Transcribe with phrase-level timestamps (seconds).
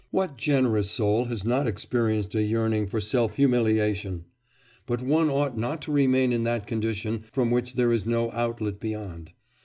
[0.09, 4.25] 'What generous soul has not experienced a yearning for self humiliation?
[4.87, 8.79] But one ought not to remain in that condition from which there is no outlet
[8.79, 9.29] beyond.